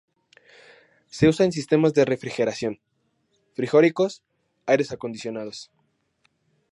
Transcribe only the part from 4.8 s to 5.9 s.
acondicionados.